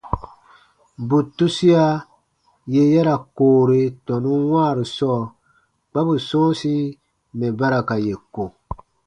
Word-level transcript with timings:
Bù 1.07 1.17
tusia 1.35 1.85
yè 2.73 2.83
ya 2.93 3.01
ra 3.07 3.15
koore 3.35 3.79
tɔnun 4.05 4.41
wãaru 4.51 4.83
sɔɔ 4.97 5.21
kpa 5.89 5.99
bù 6.07 6.13
sɔ̃ɔsi 6.29 6.73
mɛ̀ 7.37 7.55
ba 7.57 7.65
ra 7.73 7.79
ka 7.87 7.95
yè 8.05 8.15
ko. 8.33 8.43